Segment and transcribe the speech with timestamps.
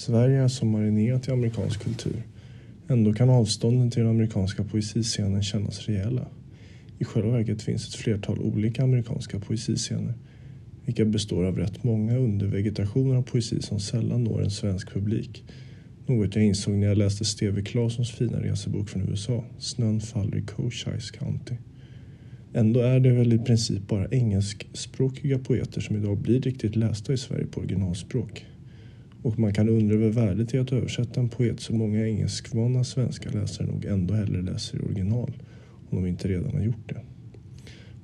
[0.00, 2.22] Sverige är marinerat i amerikansk kultur.
[2.88, 6.26] Ändå kan avstånden till den amerikanska poesiscenen kännas rejäla.
[6.98, 10.14] I själva verket finns ett flertal olika amerikanska poesiscener
[10.84, 15.44] vilka består av rätt många undervegetationer av poesi som sällan når en svensk publik.
[16.06, 20.42] Något jag insåg när jag läste Steve Claessons fina resebok från USA, Snön faller i
[20.42, 21.54] Cochise County.
[22.52, 27.16] Ändå är det väl i princip bara engelskspråkiga poeter som idag blir riktigt lästa i
[27.16, 28.46] Sverige på originalspråk.
[29.22, 33.30] Och man kan undra över värdet i att översätta en poet som många engelskvana svenska
[33.30, 35.32] läsare nog ändå hellre läser i original
[35.90, 37.00] om de inte redan har gjort det.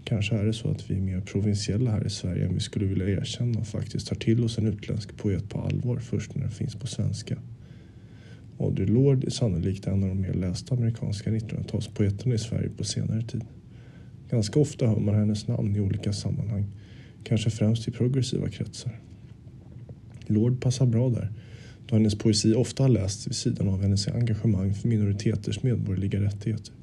[0.04, 2.86] Kanske är det så att vi är mer provinsiella här i Sverige än vi skulle
[2.86, 6.50] vilja erkänna och faktiskt tar till oss en utländsk poet på allvar först när den
[6.50, 7.38] finns på svenska.
[8.58, 13.22] Audre Lorde är sannolikt en av de mer lästa amerikanska 1900-talspoeterna i Sverige på senare
[13.22, 13.44] tid.
[14.30, 16.66] Ganska ofta hör man hennes namn i olika sammanhang,
[17.24, 19.00] kanske främst i progressiva kretsar.
[20.30, 21.32] Lord passar bra där,
[21.86, 26.74] då hennes poesi ofta har lästs vid sidan av hennes engagemang för minoriteters medborgerliga rättigheter.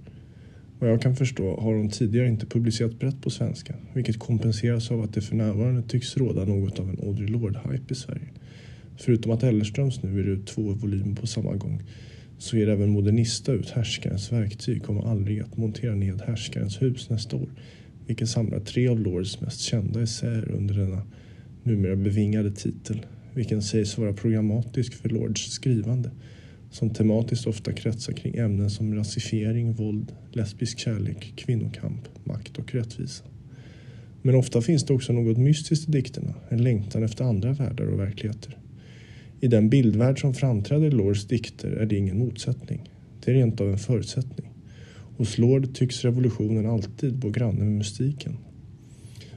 [0.79, 5.01] Vad jag kan förstå har hon tidigare inte publicerat brett på svenska, vilket kompenseras av
[5.01, 8.27] att det för närvarande tycks råda något av en Audre Lorde-hype i Sverige.
[8.97, 11.83] Förutom att Ellerströms nu ger ut två volymer på samma gång
[12.37, 17.35] så ger även Modernista ut Härskarens verktyg kommer aldrig att montera ned Härskarens hus nästa
[17.35, 17.49] år,
[18.07, 21.01] vilket samlar tre av Lords mest kända essäer under denna
[21.63, 26.11] numera bevingade titel, vilken sägs vara programmatisk för Lords skrivande,
[26.71, 33.23] som tematiskt ofta kretsar kring ämnen som rasifiering, våld, lesbisk kärlek, kvinnokamp, makt och rättvisa.
[34.21, 37.99] Men ofta finns det också något mystiskt i dikterna, en längtan efter andra världar och
[37.99, 38.57] verkligheter.
[39.41, 42.89] I den bildvärld som framträder i Lords dikter är det ingen motsättning.
[43.25, 44.49] Det är rent av en förutsättning.
[45.17, 48.37] Hos Lord tycks revolutionen alltid gå granne med mystiken.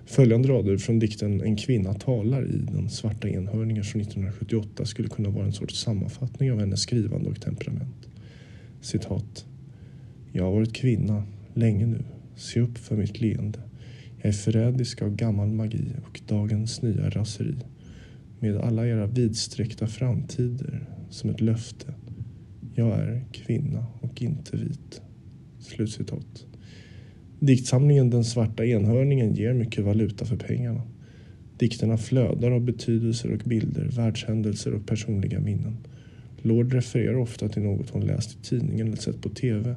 [0.06, 5.28] Följande rader från dikten En kvinna talar i Den svarta enhörningen från 1978 skulle kunna
[5.28, 8.08] vara en sorts sammanfattning av hennes skrivande och temperament.
[8.80, 9.46] Citat.
[10.32, 11.22] Jag har varit kvinna,
[11.54, 12.04] länge nu.
[12.36, 13.58] Se upp för mitt leende.
[14.16, 17.56] Jag är förrädisk av gammal magi och dagens nya raseri
[18.40, 21.94] med alla era vidsträckta framtider som ett löfte.
[22.74, 25.00] Jag är kvinna och inte vit.
[25.58, 26.46] Slutcitat.
[27.38, 30.82] Diktsamlingen Den svarta enhörningen ger mycket valuta för pengarna.
[31.58, 35.76] Dikterna flödar av betydelser och bilder, världshändelser och personliga minnen.
[36.42, 39.74] Lord refererar ofta till något hon läst i tidningen eller sett på TV.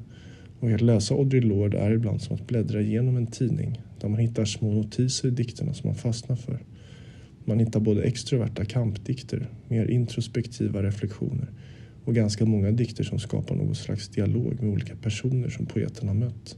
[0.60, 4.20] Och att läsa Audrey Lord är ibland som att bläddra igenom en tidning där man
[4.20, 6.60] hittar små notiser i dikterna som man fastnar för.
[7.46, 11.48] Man hittar både extroverta kampdikter, mer introspektiva reflektioner
[12.06, 16.16] och ganska många dikter som skapar någon slags dialog med olika personer som poeten har
[16.16, 16.58] mött.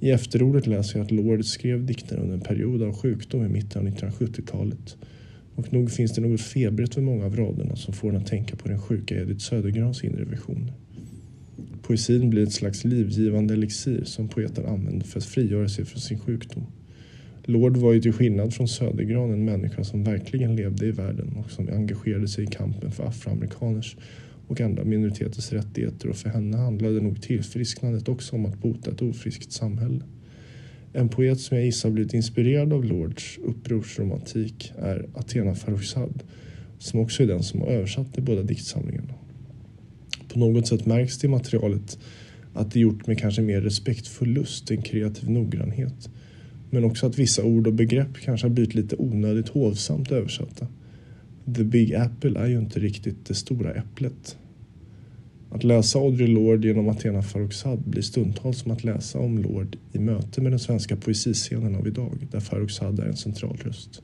[0.00, 3.86] I efterordet läser jag att Lord skrev dikter under en period av sjukdom i mitten
[3.86, 4.96] av 1970-talet.
[5.54, 8.56] Och nog finns det något febrigt för många av raderna som får en att tänka
[8.56, 10.72] på den sjuka Edith Södergrans inre visioner.
[11.82, 16.18] Poesin blir ett slags livgivande elixir som poeten använder för att frigöra sig från sin
[16.18, 16.66] sjukdom.
[17.44, 21.50] Lord var ju till skillnad från Södergran en människa som verkligen levde i världen och
[21.50, 23.96] som engagerade sig i kampen för afroamerikaners
[24.50, 29.02] och andra minoriteters rättigheter och för henne handlade nog tillfrisknandet också om att bota ett
[29.02, 30.00] ofriskt samhälle.
[30.92, 36.22] En poet som jag gissar blivit inspirerad av Lords upprorsromantik är Athena Farrokhzad
[36.78, 39.14] som också är den som har översatt de båda diktsamlingarna.
[40.32, 41.98] På något sätt märks det i materialet
[42.54, 46.10] att det är gjort med kanske mer respektfull lust än kreativ noggrannhet
[46.70, 50.66] men också att vissa ord och begrepp kanske har blivit lite onödigt hovsamt översatta.
[51.44, 54.36] The Big Apple är ju inte riktigt det stora äpplet.
[55.50, 59.98] Att läsa Audrey Lorde genom Athena Farrokhzad blir stundtals som att läsa om Lorde i
[59.98, 64.02] möte med den svenska poesiscenen av idag, där Farrokhzad är en central röst.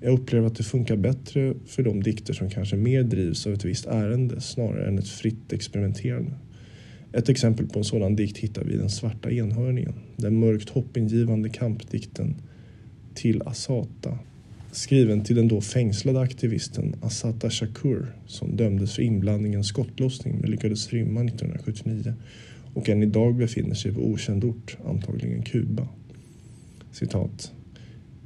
[0.00, 3.64] Jag upplever att det funkar bättre för de dikter som kanske mer drivs av ett
[3.64, 6.32] visst ärende snarare än ett fritt experimenterande.
[7.12, 11.48] Ett exempel på en sådan dikt hittar vi i Den svarta enhörningen, den mörkt hoppingivande
[11.48, 12.34] kampdikten
[13.14, 14.18] Till Asata
[14.72, 20.38] skriven till den då fängslade aktivisten Asata Shakur som dömdes för inblandning i en skottlossning
[20.40, 22.14] men lyckades rymma 1979
[22.74, 25.88] och än idag befinner sig på okänd ort, antagligen Kuba.
[26.92, 27.52] Citat.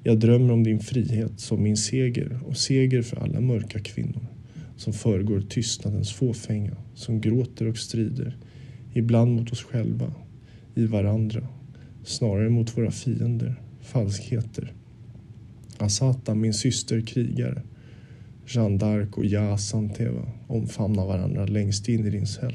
[0.03, 4.27] Jag drömmer om din frihet som min seger och seger för alla mörka kvinnor
[4.77, 8.37] som föregår tystnadens fåfänga, som gråter och strider
[8.97, 10.13] Ibland mot oss själva,
[10.75, 11.49] i varandra,
[12.05, 14.73] snarare mot våra fiender, falskheter.
[15.79, 17.63] Asata, min syster krigare.
[18.47, 22.55] Jeanne d'Arc och Ja Santeva omfamnar varandra längst in i din cell.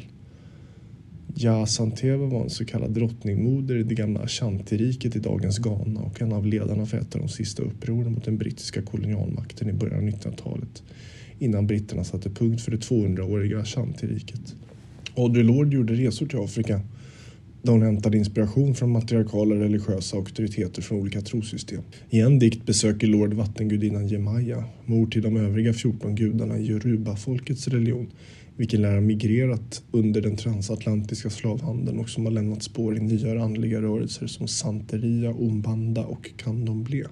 [1.35, 6.21] Ja Santeva var en så kallad drottningmoder i det gamla Ashanti-riket i dagens Ghana och
[6.21, 9.97] en av ledarna för ett av de sista upproren mot den brittiska kolonialmakten i början
[9.97, 10.83] av 1900-talet
[11.39, 14.55] innan britterna satte punkt för det 200-åriga Ashanti-riket.
[15.15, 16.81] Audre Lorde gjorde resor till Afrika
[17.61, 21.81] där hon hämtade inspiration från matriarkala religiösa auktoriteter från olika trossystem.
[22.09, 27.67] I en dikt besöker Lord vattengudinnan Jemaya, mor till de övriga 14 gudarna i Yoruba-folkets
[27.67, 28.11] religion,
[28.57, 33.43] vilken lär ha migrerat under den transatlantiska slavhandeln och som har lämnat spår i nyare
[33.43, 37.03] andliga rörelser som Santeria, Umbanda och Candomblé.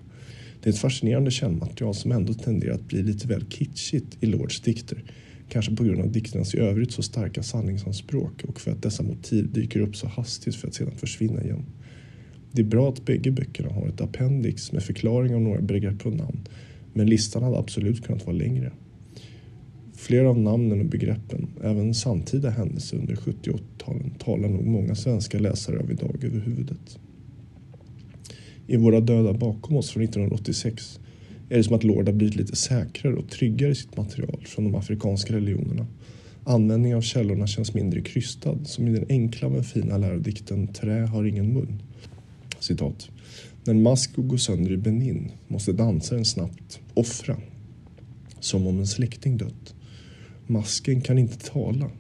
[0.64, 4.62] Det är ett fascinerande källmaterial som ändå tenderar att bli lite väl kitschigt i Lords
[4.62, 5.04] dikter
[5.50, 9.52] Kanske på grund av dikternas i övrigt så starka sanningsanspråk och för att dessa motiv
[9.52, 11.66] dyker upp så hastigt för att sedan försvinna igen.
[12.52, 16.14] Det är bra att bägge böckerna har ett appendix med förklaring av några begrepp och
[16.14, 16.48] namn,
[16.94, 18.72] men listan hade absolut kunnat vara längre.
[19.96, 25.40] Flera av namnen och begreppen, även samtida händelser under 70 80-talen, talar nog många svenska
[25.40, 27.00] läsare av idag över huvudet.
[28.68, 31.00] I Våra döda bakom oss från 1986
[31.50, 34.66] är det som att Lord har blivit lite säkrare och tryggare i sitt material från
[34.66, 35.88] de afrikanska religionerna.
[36.44, 41.26] Användningen av källorna känns mindre krystad, som i den enkla men fina lärodikten Trä har
[41.26, 41.82] ingen mun.
[42.60, 43.10] Citat.
[43.64, 47.38] När Masko går sönder i Benin måste dansaren snabbt offra,
[48.40, 49.76] som om en släkting dött.
[50.48, 51.92] Masken kan inte tala.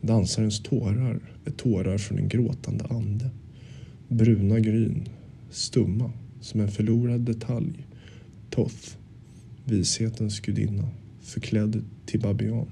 [0.00, 3.30] Dansarens tårar är tårar från en gråtande ande.
[4.08, 5.08] Bruna gryn,
[5.50, 7.86] stumma, som en förlorad detalj
[8.54, 8.96] Toth,
[9.64, 10.88] vishetens gudinna,
[11.20, 12.66] förklädd till babian.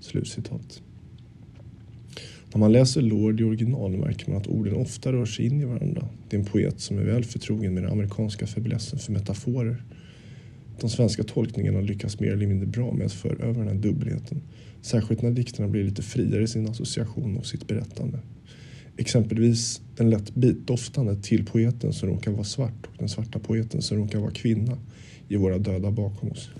[0.00, 0.82] Slutcitat.
[2.52, 5.64] När man läser Lord i original märker man att orden ofta rör sig in i
[5.64, 6.08] varandra.
[6.28, 9.84] Det är en poet som är väl förtrogen med den amerikanska fäblessen för metaforer.
[10.80, 14.42] De svenska tolkningarna lyckas mer eller mindre bra med att föra över den här dubbelheten.
[14.82, 18.18] Särskilt när dikterna blir lite friare i sin association och sitt berättande.
[19.00, 23.98] Exempelvis den lätt bitdoftande till poeten som råkar vara svart och den svarta poeten som
[23.98, 24.78] råkar vara kvinna
[25.28, 26.50] i Våra döda bakom oss.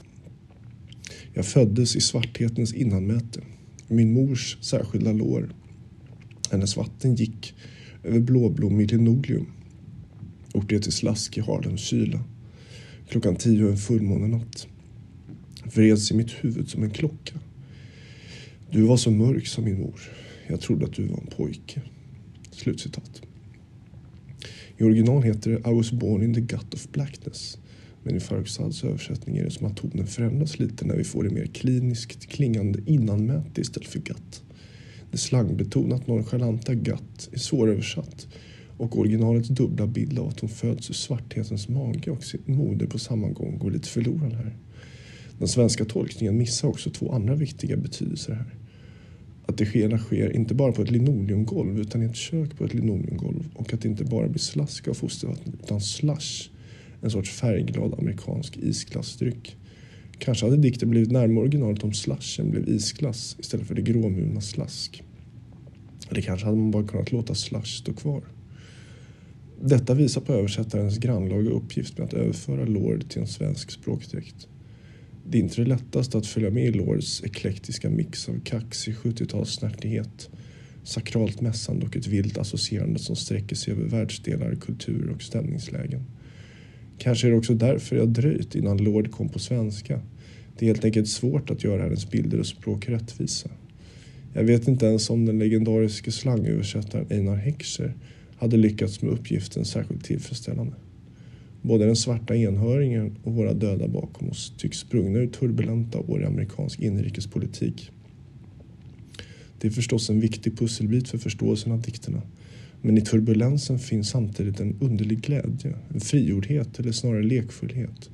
[1.34, 3.40] Jag föddes i svarthetens innanmäte.
[3.88, 5.54] Min mors särskilda lår.
[6.50, 7.54] Hennes vatten gick
[8.04, 9.46] över blåblommig linoleum
[10.52, 12.24] och blev till slask i Harlems kyla.
[13.08, 14.66] Klockan tio en fullmånenatt
[15.74, 17.38] vreds i mitt huvud som en klocka.
[18.70, 20.00] Du var så mörk som min mor.
[20.46, 21.82] Jag trodde att du var en pojke.
[22.60, 23.22] Slutcitat.
[24.78, 27.58] I original heter det I was born in the gut of blackness.
[28.02, 31.30] Men i Farrokhzads översättning är det som att tonen förändras lite när vi får det
[31.30, 34.42] mer kliniskt klingande innanmäte istället för gatt.
[35.10, 38.28] Det slangbetonat nonchalanta gatt är svåröversatt
[38.76, 42.98] och originalets dubbla bild av att hon föds ur svarthetens mage och sin moder på
[42.98, 44.56] samma gång går lite förlorad här.
[45.38, 48.59] Den svenska tolkningen missar också två andra viktiga betydelser här
[49.50, 52.74] att det hela sker inte bara på ett linoleumgolv utan i ett kök på ett
[52.74, 56.50] linoleumgolv och att det inte bara blir slask av fostervatten utan slush,
[57.00, 59.56] en sorts färgglad amerikansk isglassdryck.
[60.18, 65.02] Kanske hade dikten blivit närmare originalet om slushen blev isglass istället för det gråmulna slask.
[66.10, 68.22] Eller kanske hade man bara kunnat låta slush stå kvar.
[69.62, 74.48] Detta visar på översättarens grannlaga uppgift med att överföra Lord till en svensk språkdräkt.
[75.28, 80.28] Det är inte det lättaste att följa med i Lords eklektiska mix av kaxig 70-talssnärtighet,
[80.84, 86.04] sakralt mässande och ett vilt associerande som sträcker sig över världsdelar, kulturer och stämningslägen.
[86.98, 90.00] Kanske är det också därför jag dröjt innan Lord kom på svenska.
[90.58, 93.50] Det är helt enkelt svårt att göra hennes bilder och språk rättvisa.
[94.32, 97.94] Jag vet inte ens om den legendariske slangöversättaren Einar Heckscher
[98.36, 100.76] hade lyckats med uppgiften särskilt tillfredsställande.
[101.62, 106.24] Både den svarta enhöringen och våra döda bakom oss tycks sprungna ur turbulenta år i
[106.24, 107.90] amerikansk inrikespolitik.
[109.58, 112.22] Det är förstås en viktig pusselbit för förståelsen av dikterna.
[112.82, 118.10] Men i turbulensen finns samtidigt en underlig glädje, en frigjordhet eller snarare lekfullhet.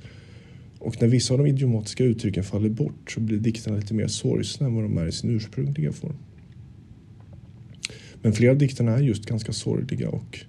[0.79, 4.67] Och när vissa av de idiomatiska uttrycken faller bort så blir dikterna lite mer sorgsna
[4.67, 6.15] än vad de är i sin ursprungliga form.
[8.21, 10.39] Men flera av dikterna är just ganska sorgliga och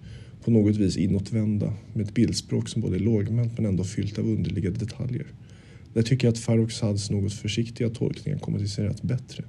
[0.48, 4.28] på något vis inåtvända med ett bildspråk som både är lågmält men ändå fyllt av
[4.28, 5.26] underliga detaljer.
[5.92, 9.44] Där tycker jag att Farrokhzads något försiktiga tolkningar kommer till sin rätt bättre.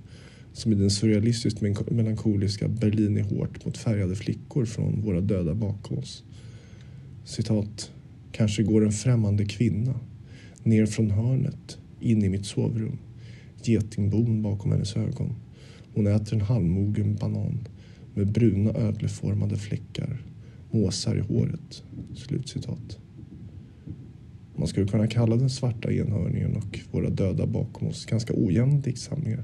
[0.53, 5.97] Som i den surrealistiskt melankoliska Berlin är hårt mot färgade flickor från Våra döda bakom
[5.97, 6.23] oss.
[7.25, 7.91] Citat.
[8.31, 9.99] Kanske går en främmande kvinna
[10.63, 12.97] ner från hörnet in i mitt sovrum.
[13.63, 15.35] Getingbon bakom hennes ögon.
[15.93, 17.67] Hon äter en halvmogen banan
[18.13, 20.19] med bruna ödleformade fläckar
[20.71, 21.83] måsar i håret.
[22.15, 22.99] Slutcitat.
[24.55, 29.43] Man skulle kunna kalla den svarta enhörningen och våra döda bakom oss ganska ojämna diktsamlingar.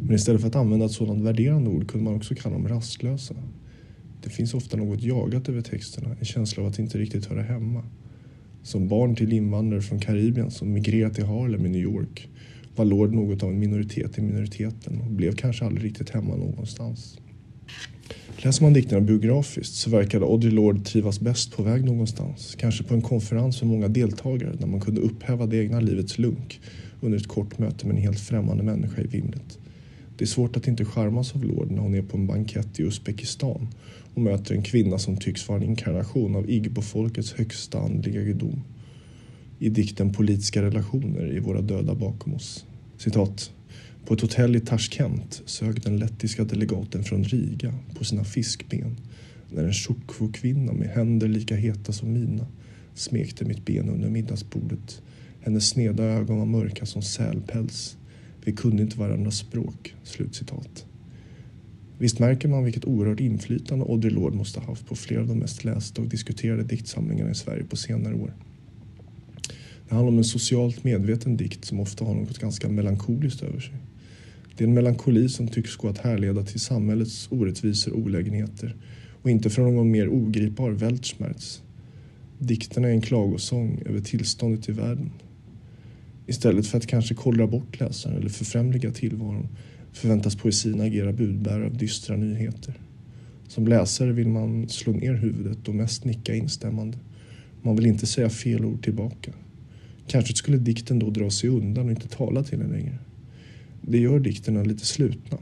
[0.00, 3.34] Men istället för att använda ett sådant värderande ord kunde man också kalla dem rastlösa.
[4.22, 7.84] Det finns ofta något jagat över texterna, en känsla av att inte riktigt höra hemma.
[8.62, 12.28] Som barn till invandrare från Karibien som migrerat till Harlem i New York
[12.76, 17.18] var Lord något av en minoritet i minoriteten och blev kanske aldrig riktigt hemma någonstans.
[18.44, 22.54] Läser man dikterna biografiskt så verkade Audre Lorde trivas bäst på väg någonstans.
[22.58, 26.60] Kanske på en konferens med många deltagare där man kunde upphäva det egna livets lunk
[27.00, 29.58] under ett kort möte med en helt främmande människa i vimlet.
[30.16, 32.82] Det är svårt att inte charmas av Lorde när hon är på en bankett i
[32.82, 33.68] Uzbekistan
[34.14, 38.62] och möter en kvinna som tycks vara en inkarnation av Igbo-folkets högsta andliga gudom.
[39.58, 42.64] I dikten Politiska relationer i våra döda bakom oss.
[42.98, 43.52] Citat.
[44.04, 48.96] På ett hotell i Tashkent sög den lettiska delegaten från Riga på sina fiskben
[49.50, 52.46] när en Shukwu-kvinna med händer lika heta som mina
[52.94, 55.02] smekte mitt ben under middagsbordet.
[55.40, 57.96] Hennes sneda ögon var mörka som sälpäls.
[58.44, 60.86] Vi kunde inte varandras språk." Slutcitat.
[61.98, 65.38] Visst märker man vilket oerhört inflytande Audre Lorde måste ha haft på flera av de
[65.38, 68.34] mest lästa och diskuterade diktsamlingarna i Sverige på senare år.
[69.88, 73.74] Det handlar om en socialt medveten dikt som ofta har något ganska melankoliskt över sig.
[74.56, 78.76] Det är en melankoli som tycks gå att härleda till samhällets orättvisor och olägenheter
[79.22, 81.62] och inte från någon mer ogripbar Weltschmerz.
[82.38, 85.10] Dikterna är en klagosång över tillståndet i världen.
[86.26, 89.48] Istället för att kanske kollra bort läsaren eller förfrämliga tillvaron
[89.92, 92.74] förväntas poesin agera budbärare av dystra nyheter.
[93.48, 96.98] Som läsare vill man slå ner huvudet och mest nicka instämmande.
[97.62, 99.32] Man vill inte säga fel ord tillbaka.
[100.06, 102.98] Kanske skulle dikten då dra sig undan och inte tala till en längre.
[103.82, 105.38] Det gör dikterna lite slutna.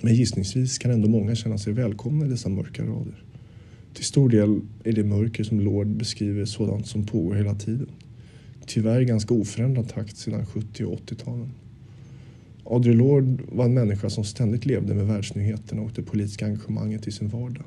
[0.00, 3.24] Men gissningsvis kan ändå många känna sig välkomna i dessa mörka rader.
[3.94, 7.90] Till stor del är det mörker som Lord beskriver sådant som pågår hela tiden.
[8.66, 11.52] Tyvärr i ganska oförändrad takt sedan 70 och 80-talen.
[12.64, 17.12] Audre Lorde var en människa som ständigt levde med världsnyheterna och det politiska engagemanget i
[17.12, 17.64] sin vardag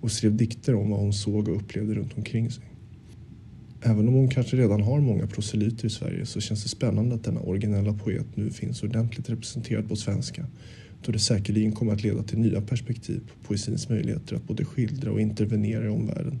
[0.00, 2.64] och skrev dikter om vad hon såg och upplevde runt omkring sig.
[3.84, 7.24] Även om hon kanske redan har många proselyter i Sverige så känns det spännande att
[7.24, 10.46] denna originella poet nu finns ordentligt representerad på svenska
[11.04, 15.12] då det säkerligen kommer att leda till nya perspektiv på poesins möjligheter att både skildra
[15.12, 16.38] och intervenera i omvärlden.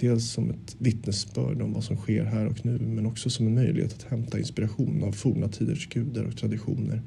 [0.00, 3.54] Dels som ett vittnesbörd om vad som sker här och nu men också som en
[3.54, 7.02] möjlighet att hämta inspiration av forna tiders gudar och traditioner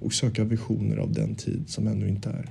[0.00, 2.50] och söka visioner av den tid som ännu inte är.